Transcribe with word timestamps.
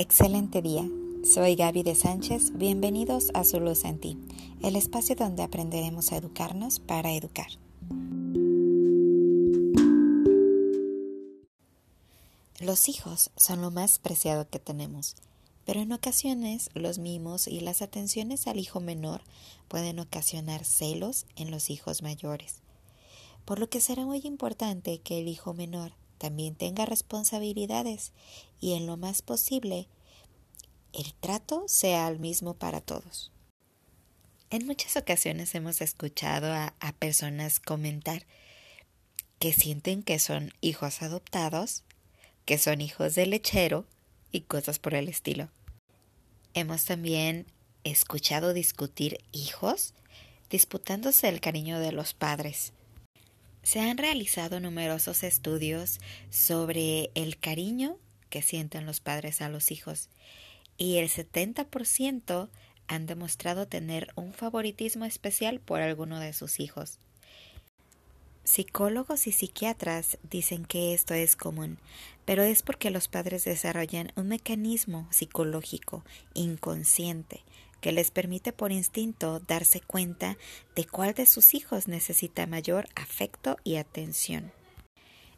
Excelente 0.00 0.62
día. 0.62 0.88
Soy 1.30 1.56
Gaby 1.56 1.82
de 1.82 1.94
Sánchez. 1.94 2.56
Bienvenidos 2.56 3.28
a 3.34 3.44
Su 3.44 3.60
Luz 3.60 3.84
en 3.84 4.00
Ti, 4.00 4.16
el 4.62 4.74
espacio 4.74 5.14
donde 5.14 5.42
aprenderemos 5.42 6.10
a 6.10 6.16
educarnos 6.16 6.80
para 6.80 7.12
educar. 7.12 7.48
Los 12.58 12.88
hijos 12.88 13.30
son 13.36 13.60
lo 13.60 13.70
más 13.70 13.98
preciado 13.98 14.48
que 14.48 14.58
tenemos, 14.58 15.16
pero 15.66 15.80
en 15.80 15.92
ocasiones 15.92 16.70
los 16.72 16.98
mimos 16.98 17.46
y 17.46 17.60
las 17.60 17.82
atenciones 17.82 18.46
al 18.46 18.58
hijo 18.58 18.80
menor 18.80 19.20
pueden 19.68 19.98
ocasionar 19.98 20.64
celos 20.64 21.26
en 21.36 21.50
los 21.50 21.68
hijos 21.68 22.00
mayores, 22.00 22.62
por 23.44 23.58
lo 23.58 23.68
que 23.68 23.82
será 23.82 24.06
muy 24.06 24.22
importante 24.24 24.96
que 25.00 25.18
el 25.18 25.28
hijo 25.28 25.52
menor 25.52 25.92
también 26.20 26.54
tenga 26.54 26.84
responsabilidades 26.84 28.12
y 28.60 28.74
en 28.74 28.86
lo 28.86 28.98
más 28.98 29.22
posible 29.22 29.88
el 30.92 31.14
trato 31.14 31.64
sea 31.66 32.06
el 32.08 32.18
mismo 32.18 32.52
para 32.52 32.82
todos. 32.82 33.32
En 34.50 34.66
muchas 34.66 34.98
ocasiones 34.98 35.54
hemos 35.54 35.80
escuchado 35.80 36.52
a, 36.52 36.74
personas 36.98 37.58
comentar 37.58 38.26
que 39.38 39.54
sienten 39.54 40.02
que 40.02 40.18
son 40.18 40.52
hijos 40.60 41.00
adoptados, 41.00 41.84
que 42.44 42.58
son 42.58 42.82
hijos 42.82 43.14
de 43.14 43.24
lechero 43.24 43.86
y 44.30 44.42
cosas 44.42 44.78
por 44.78 44.92
el 44.92 45.08
estilo. 45.08 45.48
Hemos 46.52 46.84
también 46.84 47.46
escuchado 47.82 48.52
discutir 48.52 49.24
hijos 49.32 49.94
disputándose 50.50 51.30
el 51.30 51.40
cariño 51.40 51.78
de 51.78 51.92
los 51.92 52.12
padres 52.12 52.74
se 53.62 53.80
han 53.80 53.98
realizado 53.98 54.60
numerosos 54.60 55.22
estudios 55.22 56.00
sobre 56.30 57.10
el 57.14 57.38
cariño 57.38 57.98
que 58.28 58.42
sienten 58.42 58.86
los 58.86 59.00
padres 59.00 59.42
a 59.42 59.48
los 59.48 59.70
hijos 59.70 60.08
y 60.76 60.96
el 60.96 61.08
70% 61.08 62.48
han 62.88 63.06
demostrado 63.06 63.68
tener 63.68 64.08
un 64.16 64.32
favoritismo 64.32 65.04
especial 65.04 65.60
por 65.60 65.80
alguno 65.80 66.18
de 66.18 66.32
sus 66.32 66.58
hijos. 66.58 66.98
Psicólogos 68.44 69.26
y 69.26 69.32
psiquiatras 69.32 70.18
dicen 70.28 70.64
que 70.64 70.94
esto 70.94 71.14
es 71.14 71.36
común, 71.36 71.78
pero 72.24 72.42
es 72.42 72.62
porque 72.62 72.90
los 72.90 73.06
padres 73.06 73.44
desarrollan 73.44 74.12
un 74.16 74.28
mecanismo 74.28 75.06
psicológico 75.10 76.04
inconsciente 76.34 77.44
que 77.80 77.92
les 77.92 78.10
permite 78.10 78.52
por 78.52 78.72
instinto 78.72 79.40
darse 79.40 79.80
cuenta 79.80 80.36
de 80.74 80.84
cuál 80.84 81.14
de 81.14 81.26
sus 81.26 81.54
hijos 81.54 81.88
necesita 81.88 82.46
mayor 82.46 82.88
afecto 82.94 83.56
y 83.64 83.76
atención. 83.76 84.52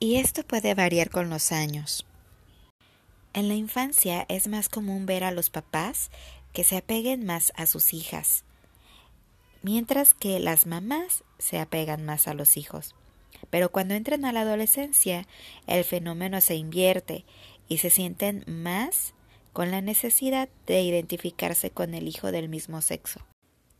Y 0.00 0.16
esto 0.16 0.42
puede 0.42 0.74
variar 0.74 1.10
con 1.10 1.30
los 1.30 1.52
años. 1.52 2.06
En 3.32 3.48
la 3.48 3.54
infancia 3.54 4.26
es 4.28 4.48
más 4.48 4.68
común 4.68 5.06
ver 5.06 5.24
a 5.24 5.32
los 5.32 5.50
papás 5.50 6.10
que 6.52 6.64
se 6.64 6.76
apeguen 6.76 7.26
más 7.26 7.52
a 7.56 7.66
sus 7.66 7.92
hijas, 7.92 8.44
mientras 9.62 10.14
que 10.14 10.38
las 10.38 10.66
mamás 10.66 11.24
se 11.38 11.58
apegan 11.58 12.04
más 12.04 12.28
a 12.28 12.34
los 12.34 12.56
hijos. 12.56 12.94
Pero 13.50 13.70
cuando 13.70 13.94
entran 13.94 14.24
a 14.24 14.32
la 14.32 14.42
adolescencia, 14.42 15.26
el 15.66 15.84
fenómeno 15.84 16.40
se 16.40 16.54
invierte 16.54 17.24
y 17.68 17.78
se 17.78 17.90
sienten 17.90 18.44
más 18.46 19.14
con 19.54 19.70
la 19.70 19.80
necesidad 19.80 20.48
de 20.66 20.82
identificarse 20.82 21.70
con 21.70 21.94
el 21.94 22.08
hijo 22.08 22.32
del 22.32 22.48
mismo 22.48 22.82
sexo. 22.82 23.20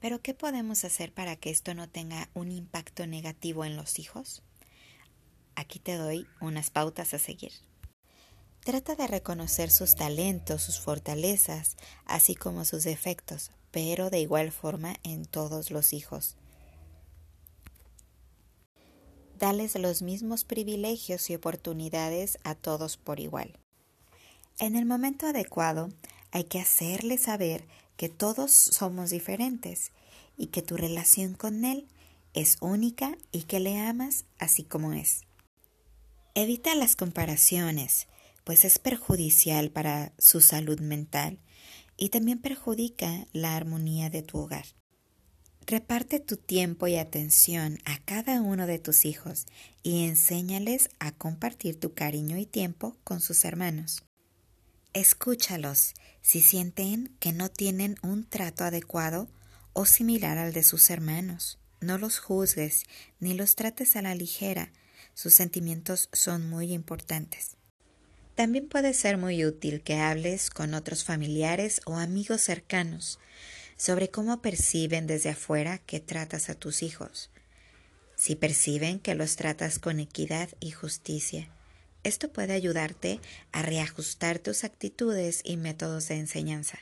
Pero 0.00 0.20
¿qué 0.20 0.34
podemos 0.34 0.84
hacer 0.84 1.12
para 1.12 1.34
que 1.34 1.48
esto 1.48 1.72
no 1.72 1.88
tenga 1.88 2.28
un 2.34 2.52
impacto 2.52 3.06
negativo 3.06 3.64
en 3.64 3.74
los 3.74 3.98
hijos? 3.98 4.42
Aquí 5.56 5.78
te 5.78 5.96
doy 5.96 6.26
unas 6.42 6.68
pautas 6.68 7.14
a 7.14 7.18
seguir. 7.18 7.52
Trata 8.60 8.96
de 8.96 9.06
reconocer 9.06 9.70
sus 9.70 9.94
talentos, 9.94 10.62
sus 10.62 10.78
fortalezas, 10.78 11.78
así 12.04 12.34
como 12.34 12.66
sus 12.66 12.84
defectos, 12.84 13.50
pero 13.70 14.10
de 14.10 14.20
igual 14.20 14.52
forma 14.52 14.96
en 15.02 15.24
todos 15.24 15.70
los 15.70 15.94
hijos. 15.94 16.36
Dales 19.38 19.74
los 19.76 20.02
mismos 20.02 20.44
privilegios 20.44 21.30
y 21.30 21.34
oportunidades 21.34 22.38
a 22.44 22.54
todos 22.54 22.98
por 22.98 23.20
igual. 23.20 23.61
En 24.58 24.76
el 24.76 24.86
momento 24.86 25.26
adecuado 25.26 25.88
hay 26.30 26.44
que 26.44 26.60
hacerle 26.60 27.18
saber 27.18 27.66
que 27.96 28.08
todos 28.08 28.52
somos 28.52 29.10
diferentes 29.10 29.92
y 30.36 30.46
que 30.46 30.62
tu 30.62 30.76
relación 30.76 31.34
con 31.34 31.64
él 31.64 31.86
es 32.34 32.56
única 32.60 33.16
y 33.30 33.42
que 33.42 33.60
le 33.60 33.78
amas 33.78 34.24
así 34.38 34.64
como 34.64 34.92
es. 34.92 35.22
Evita 36.34 36.74
las 36.74 36.96
comparaciones, 36.96 38.08
pues 38.44 38.64
es 38.64 38.78
perjudicial 38.78 39.70
para 39.70 40.12
su 40.18 40.40
salud 40.40 40.80
mental 40.80 41.38
y 41.96 42.08
también 42.08 42.40
perjudica 42.40 43.26
la 43.32 43.54
armonía 43.54 44.08
de 44.08 44.22
tu 44.22 44.38
hogar. 44.38 44.64
Reparte 45.66 46.18
tu 46.18 46.36
tiempo 46.36 46.88
y 46.88 46.96
atención 46.96 47.78
a 47.84 47.98
cada 47.98 48.40
uno 48.40 48.66
de 48.66 48.78
tus 48.78 49.04
hijos 49.04 49.46
y 49.82 50.06
enséñales 50.06 50.88
a 50.98 51.12
compartir 51.12 51.78
tu 51.78 51.94
cariño 51.94 52.38
y 52.38 52.46
tiempo 52.46 52.96
con 53.04 53.20
sus 53.20 53.44
hermanos. 53.44 54.02
Escúchalos 54.94 55.94
si 56.20 56.42
sienten 56.42 57.16
que 57.18 57.32
no 57.32 57.48
tienen 57.48 57.96
un 58.02 58.28
trato 58.28 58.64
adecuado 58.64 59.26
o 59.72 59.86
similar 59.86 60.36
al 60.36 60.52
de 60.52 60.62
sus 60.62 60.90
hermanos. 60.90 61.58
No 61.80 61.96
los 61.96 62.18
juzgues 62.18 62.84
ni 63.18 63.32
los 63.32 63.56
trates 63.56 63.96
a 63.96 64.02
la 64.02 64.14
ligera. 64.14 64.70
Sus 65.14 65.32
sentimientos 65.32 66.10
son 66.12 66.46
muy 66.50 66.74
importantes. 66.74 67.56
También 68.34 68.68
puede 68.68 68.92
ser 68.92 69.16
muy 69.16 69.46
útil 69.46 69.80
que 69.80 69.96
hables 69.96 70.50
con 70.50 70.74
otros 70.74 71.04
familiares 71.04 71.80
o 71.86 71.96
amigos 71.96 72.42
cercanos 72.42 73.18
sobre 73.78 74.10
cómo 74.10 74.42
perciben 74.42 75.06
desde 75.06 75.30
afuera 75.30 75.78
que 75.78 76.00
tratas 76.00 76.50
a 76.50 76.54
tus 76.54 76.82
hijos. 76.82 77.30
Si 78.14 78.36
perciben 78.36 79.00
que 79.00 79.14
los 79.14 79.36
tratas 79.36 79.78
con 79.78 80.00
equidad 80.00 80.50
y 80.60 80.70
justicia 80.70 81.48
esto 82.04 82.32
puede 82.32 82.52
ayudarte 82.52 83.20
a 83.52 83.62
reajustar 83.62 84.38
tus 84.38 84.64
actitudes 84.64 85.40
y 85.44 85.56
métodos 85.56 86.08
de 86.08 86.16
enseñanza. 86.16 86.78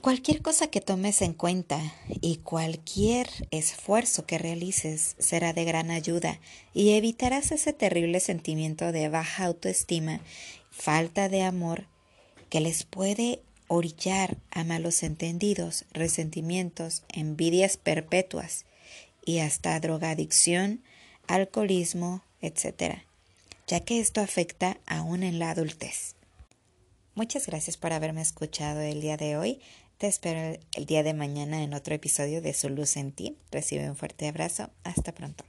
Cualquier 0.00 0.40
cosa 0.40 0.68
que 0.68 0.80
tomes 0.80 1.20
en 1.20 1.32
cuenta 1.32 1.80
y 2.20 2.36
cualquier 2.36 3.28
esfuerzo 3.50 4.24
que 4.24 4.38
realices 4.38 5.16
será 5.18 5.52
de 5.52 5.64
gran 5.64 5.90
ayuda 5.90 6.38
y 6.72 6.90
evitarás 6.90 7.50
ese 7.50 7.72
terrible 7.72 8.20
sentimiento 8.20 8.92
de 8.92 9.08
baja 9.08 9.46
autoestima, 9.46 10.20
falta 10.70 11.28
de 11.28 11.42
amor 11.42 11.86
que 12.50 12.60
les 12.60 12.84
puede 12.84 13.42
orillar 13.66 14.36
a 14.52 14.62
malos 14.62 15.02
entendidos, 15.02 15.86
resentimientos, 15.90 17.02
envidias 17.08 17.76
perpetuas 17.76 18.64
y 19.24 19.40
hasta 19.40 19.80
drogadicción, 19.80 20.84
alcoholismo, 21.26 22.22
etc 22.40 23.06
ya 23.66 23.80
que 23.80 24.00
esto 24.00 24.20
afecta 24.20 24.78
aún 24.86 25.22
en 25.22 25.38
la 25.38 25.50
adultez. 25.50 26.14
Muchas 27.14 27.46
gracias 27.46 27.76
por 27.76 27.92
haberme 27.92 28.22
escuchado 28.22 28.80
el 28.80 29.00
día 29.00 29.16
de 29.16 29.36
hoy. 29.36 29.60
Te 29.98 30.06
espero 30.06 30.58
el 30.74 30.86
día 30.86 31.02
de 31.02 31.14
mañana 31.14 31.62
en 31.62 31.72
otro 31.72 31.94
episodio 31.94 32.42
de 32.42 32.52
Su 32.52 32.68
Luz 32.68 32.96
en 32.96 33.12
Ti. 33.12 33.38
Recibe 33.50 33.88
un 33.88 33.96
fuerte 33.96 34.28
abrazo. 34.28 34.70
Hasta 34.84 35.12
pronto. 35.12 35.44